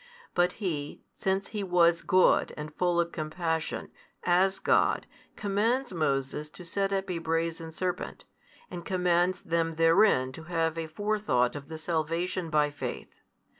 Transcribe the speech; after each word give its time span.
But 0.33 0.53
He, 0.53 1.03
since 1.15 1.49
He 1.49 1.63
was 1.63 2.01
Good 2.01 2.55
and 2.57 2.73
full 2.73 2.99
of 2.99 3.11
compassion, 3.11 3.91
as 4.23 4.57
God, 4.57 5.05
commands 5.35 5.93
Moses 5.93 6.49
to 6.49 6.65
set 6.65 6.91
up 6.91 7.11
a 7.11 7.19
brazen 7.19 7.71
serpent; 7.71 8.25
and 8.71 8.83
commands 8.83 9.43
them 9.43 9.73
therein 9.73 10.31
to 10.31 10.45
have 10.45 10.75
a 10.75 10.87
forethought 10.87 11.55
of 11.55 11.67
the 11.67 11.77
salvation 11.77 12.49
by 12.49 12.71
faith. 12.71 13.21